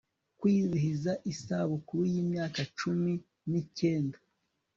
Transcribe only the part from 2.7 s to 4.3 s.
cumi nikenda